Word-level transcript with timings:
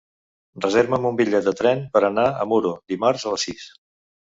Reserva'm 0.65 1.05
un 1.11 1.21
bitllet 1.21 1.47
de 1.51 1.55
tren 1.61 1.85
per 1.95 2.03
anar 2.11 2.27
a 2.43 2.51
Muro 2.55 2.77
dimarts 2.97 3.31
a 3.31 3.33
les 3.39 3.51
sis. 3.51 3.73